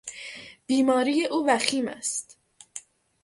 [0.67, 2.37] بیماری او وخیم است.